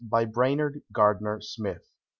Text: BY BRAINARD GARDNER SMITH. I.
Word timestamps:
BY 0.03 0.25
BRAINARD 0.25 0.81
GARDNER 0.91 1.41
SMITH. 1.41 1.91
I. 1.95 1.99